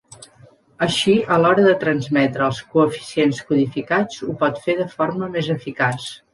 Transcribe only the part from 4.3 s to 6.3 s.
ho pot fer de forma més eficaç.